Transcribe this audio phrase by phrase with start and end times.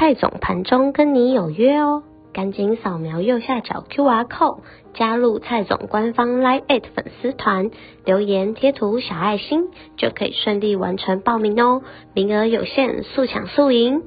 [0.00, 4.60] 蔡总盘中跟你有约哦，赶紧扫描右下角 QR code
[4.94, 7.72] 加入蔡总官方 Live 粉丝团，
[8.04, 9.64] 留言贴图小爱心
[9.96, 11.82] 就可以顺利完成报名哦，
[12.14, 14.04] 名额有限，速抢速赢。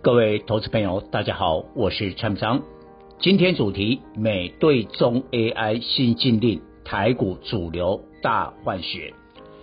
[0.00, 2.62] 各位投资朋友，大家好，我是蔡章。
[3.18, 9.12] 今天主题：美对中 AI 新禁令，台股主流大换血。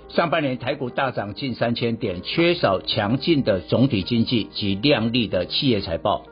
[0.09, 6.23] 上半年台股大涨近三千点，缺少强劲的总体经济及亮丽的企业财报，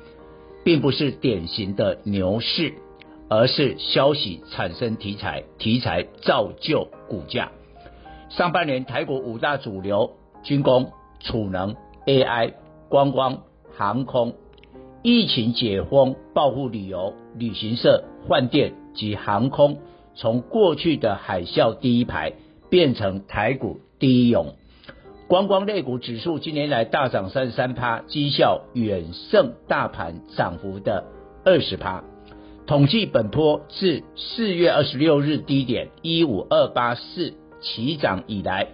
[0.64, 2.74] 并不是典型的牛市，
[3.30, 7.52] 而是消息产生题材，题材造就股价。
[8.30, 12.54] 上半年台股五大主流：军工、储能、AI、
[12.88, 13.44] 观光、
[13.76, 14.36] 航空。
[15.04, 19.80] 疫情解封，报复旅游、旅行社、饭店及航空，
[20.16, 22.34] 从过去的海啸第一排。
[22.76, 24.56] 变成台股第一勇，
[25.30, 31.06] 观光类股指数今年来大涨三十三趴，绩效远胜大盘涨幅的
[31.46, 32.04] 二十趴。
[32.68, 38.68] 统计本波自四月二十六日低点一五二八四起涨以来，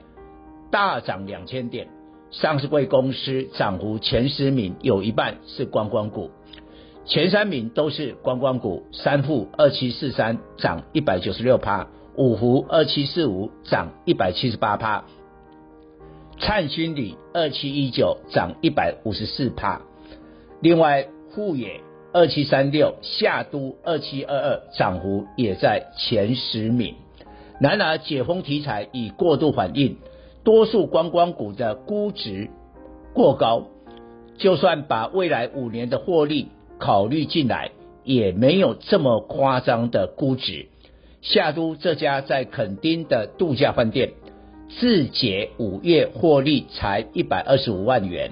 [0.71, 1.87] 大涨两千点。
[2.31, 6.31] 上市柜公司涨幅前十名有一半是观光股，
[7.05, 8.81] 前三名都是观光股。
[8.91, 11.87] 三富二七四三涨一百九十六趴。
[12.15, 15.05] 五福二七四五涨一百七十八趴，
[16.39, 19.81] 灿星里二七一九涨一百五十四趴，
[20.59, 21.79] 另外富野
[22.11, 26.95] 二七三六、夏都二七二二涨幅也在前十名。
[27.61, 29.97] 然而解封题材已过度反应，
[30.43, 32.49] 多数观光股的估值
[33.13, 33.67] 过高，
[34.37, 37.71] 就算把未来五年的获利考虑进来，
[38.03, 40.67] 也没有这么夸张的估值。
[41.21, 44.13] 夏都这家在垦丁的度假饭店，
[44.69, 48.31] 自结五月获利才一百二十五万元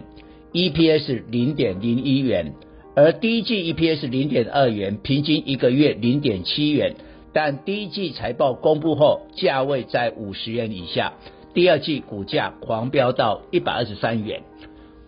[0.54, 2.54] ，EPS 零点零一元，
[2.96, 6.96] 而第一季 EPS 零点二元，平均一个月零点七元。
[7.32, 11.14] 但第一季财报公布后，价位在五十元以下，
[11.54, 14.42] 第二季股价狂飙到一百二十三元。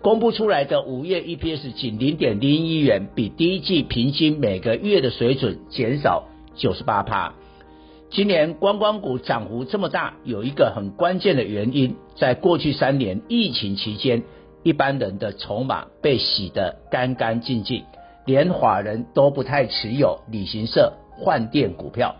[0.03, 7.33] 公布出来的五月 EPS 仅零点零一元，比第一季平均每个月的水准减少九十八趴。
[8.11, 14.23] 今年观光股涨幅这么大，有一个很关键的原因，在过去三年疫情期间，
[14.63, 17.85] 一般人的筹码被洗得干干净净，
[18.25, 22.17] 连法人都不太持有旅行社、换电股票。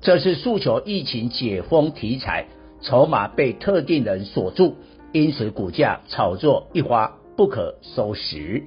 [0.00, 2.46] 这是诉求疫情解封题材，
[2.82, 4.74] 筹码被特定人锁住，
[5.12, 8.64] 因此股价炒作一发不可收拾。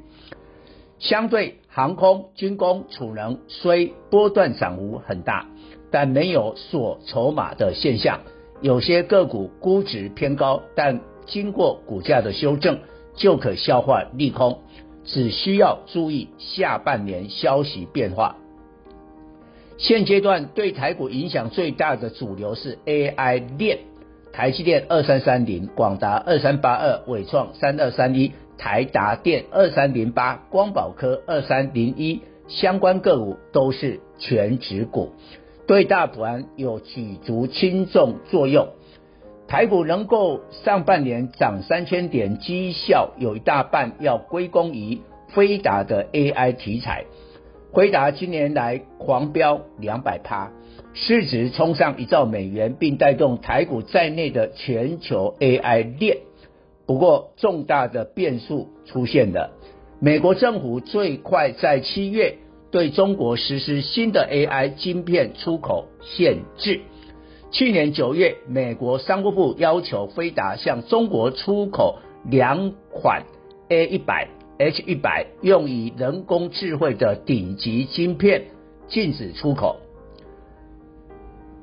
[1.00, 5.48] 相对航空、军工、储能虽波段涨幅很大。
[5.92, 8.22] 但没有锁筹码的现象，
[8.62, 12.80] 有些个股估值偏高，但经过股价的修正
[13.16, 14.60] 就可消化利空，
[15.04, 18.38] 只需要注意下半年消息变化。
[19.78, 23.80] 现阶段对台股影响最大的主流是 AI 链，
[24.32, 35.14] 台积电二三三零、广达二三八二、伟创三二三一、台达电二三零八、光宝科二三零一，相关个股都是全指股。
[35.72, 38.68] 对大盘有举足轻重作用。
[39.48, 45.00] 台股能够上半年涨三千点，绩效有一大半要归功于
[45.30, 47.06] 飞达的 AI 题材。
[47.72, 50.52] 辉达今年来狂飙两百趴，
[50.94, 56.18] 市值冲上一兆美元，并带动台股在内的全球 AI 链。
[56.86, 59.52] 不过，重大的变数出现了，
[60.02, 62.40] 美国政府最快在七月。
[62.72, 66.80] 对中国实施新的 AI 晶片出口限制。
[67.52, 73.24] 去年九月，美国商务部要求飞达向中国出口两款
[73.68, 78.46] A 一百、H 一百用于人工智慧的顶级晶片，
[78.88, 79.82] 禁止出口。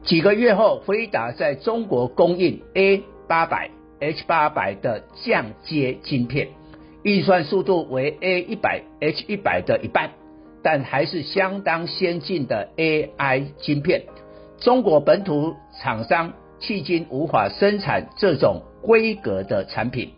[0.05, 3.71] 几个月后，飞达在中国供应 A 八百、
[4.01, 6.49] H 八百的降阶晶片，
[7.03, 10.18] 运算速度为 A 一百、H 一百的一半。
[10.63, 14.05] 但还是相当先进的 AI 晶片，
[14.59, 20.13] 中国本土厂商迄今无法生产这种规格的产品。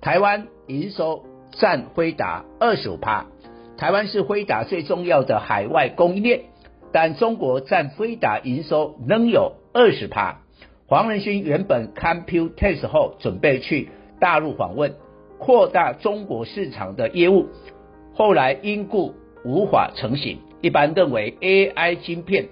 [0.00, 3.26] 台湾营收占辉达二十五趴，
[3.76, 6.40] 台湾是辉达最重要的海外供应链，
[6.92, 10.40] 但中国占辉达营收仍有二十趴。
[10.86, 13.90] 黄仁勋原本 Computex 后准备去
[14.20, 14.94] 大陆访问，
[15.38, 17.46] 扩大中国市场的业务，
[18.14, 20.38] 后来因故无法成型。
[20.60, 22.48] 一般认为 AI 晶片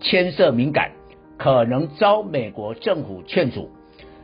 [0.00, 0.92] 牵涉敏感，
[1.38, 3.70] 可能遭美国政府劝阻。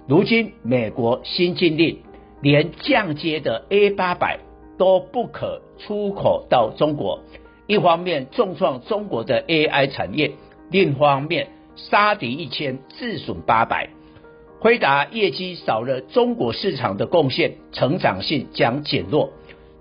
[0.07, 1.99] 如今美国新禁令，
[2.41, 4.39] 连降阶的 A800
[4.77, 7.21] 都不可出口到中国。
[7.67, 10.33] 一方面重创中国的 AI 产业，
[10.71, 13.89] 另一方面杀敌一千自损八百。
[14.61, 19.31] 辉达业绩少了中国市场的贡献，成长性将减弱。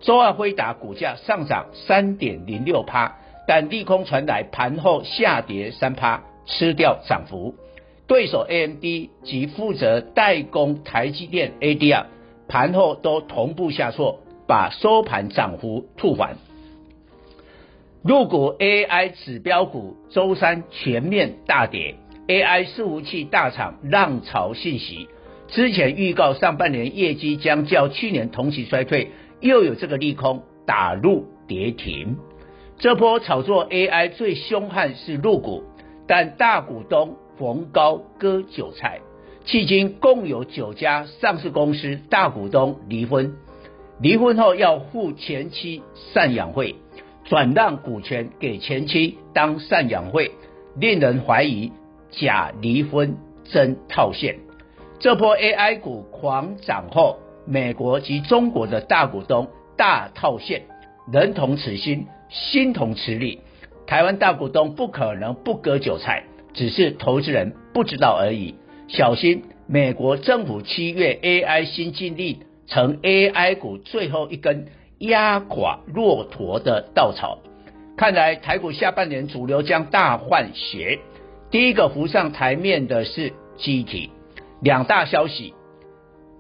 [0.06, 3.18] 周二辉达股价上涨三点零六趴，
[3.48, 7.56] 但利空传来，盘后下跌三趴，吃掉涨幅。
[8.06, 8.84] 对手 AMD
[9.24, 12.06] 及负责代工台积电 ADR
[12.48, 16.36] 盘后都同步下挫，把收盘涨幅吐还。
[18.04, 21.96] 入股 AI 指标股周三全面大跌。
[22.28, 25.08] AI 伺服器大厂浪潮信息，
[25.48, 29.10] 之前预告上半年业绩将较去年同期衰退，
[29.40, 32.18] 又有这个利空打入跌停。
[32.78, 35.64] 这波炒作 AI 最凶悍是入股，
[36.08, 39.02] 但大股东逢高割韭菜。
[39.46, 43.36] 迄今共有九家上市公司大股东离婚，
[44.02, 45.84] 离婚后要付前妻
[46.14, 46.76] 赡养费，
[47.24, 50.32] 转让股权给前妻当赡养费，
[50.80, 51.72] 令人怀疑。
[52.12, 54.38] 假离婚真套现，
[55.00, 59.48] 这波 AI 股狂涨后，美国及中国的大股东
[59.78, 60.64] 大套现，
[61.12, 63.42] 人同此心，心同此理。
[63.88, 68.56] 台湾大股东不可能不割韭菜，只是投资人不知道而已。
[68.88, 74.68] 小心美国政府七月 AI 新禁令成 AI 股最后一根
[75.00, 77.40] 压垮骆驼的稻草。
[77.98, 81.00] 看来台股下半年主流将大换血。
[81.52, 84.10] 第一个浮上台面的是记忆体，
[84.62, 85.54] 两大消息，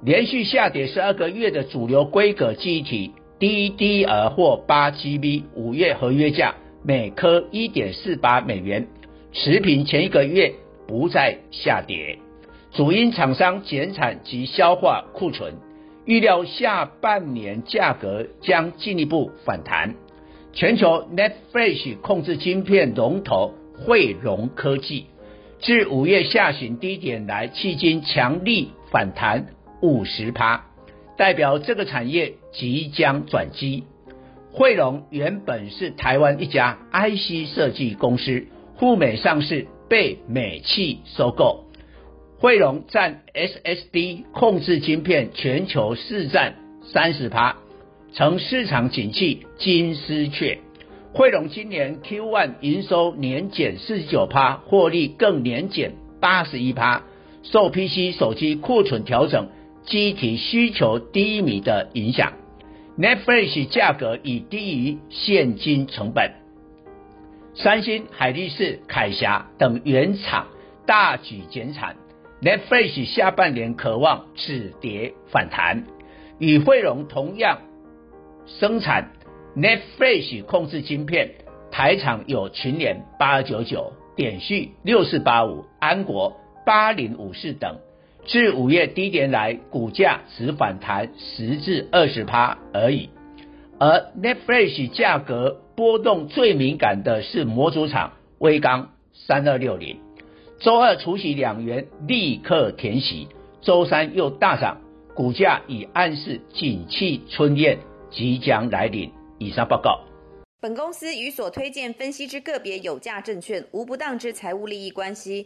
[0.06, 6.54] 连续下跌十二个月的主流规格记忆体 DDR 或八 GB 五月合约价
[6.84, 8.88] 每颗一点四八美元，
[9.34, 10.54] 持平前一个月
[10.88, 12.20] 不再下跌，
[12.72, 15.56] 主因厂商减产及消化库存，
[16.06, 19.96] 预料下半年价格将进一步反弹。
[20.54, 23.56] 全球 NAND Flash 控制晶片龙头。
[23.86, 25.08] 慧荣科技
[25.60, 29.48] 自五月下旬低点来，迄今强力反弹
[29.86, 30.66] 五十趴，
[31.16, 33.84] 代表这个产业即将转机。
[34.52, 38.48] 慧荣原本是台湾一家 IC 设计公司，
[38.80, 41.66] 赴美上市被美企收购。
[42.40, 47.58] 慧荣占 SSD 控制晶片全球市占三十趴，
[48.14, 50.60] 成市场景气金丝雀。
[51.14, 57.04] 慧荣今年 Q1 营收年减四十九趴，获利更年减八十一趴，
[57.44, 59.50] 受 PC 手机库存调整、
[59.86, 62.34] 机体需求低迷的影响
[62.98, 66.32] ，Netflix 价格已低于现金成本。
[67.54, 70.48] 三星、海力士、凯霞等原厂
[70.86, 71.96] 大举减产
[72.42, 75.86] ，Netflix 下半年可望止跌反弹。
[76.38, 77.60] 与慧荣同样
[78.46, 79.12] 生产。
[79.56, 81.36] Netflix 控制晶片，
[81.72, 87.78] 台厂有群联八九九、点序六四八五、安国八零五四等。
[88.28, 93.10] 自五月低点来，股价只反弹十至二十趴而已。
[93.80, 100.00] 而 Netflix 价格波动最敏感的是模组厂威刚三二六零。
[100.60, 103.28] 周二除息两元，立刻填息。
[103.62, 104.82] 周三又大涨，
[105.14, 107.78] 股价已暗示景气春燕
[108.10, 109.12] 即将来临。
[109.38, 110.00] 以上报告。
[110.62, 115.46] 本公司与所推荐分析之个别有价证券无不当之财务利益关系。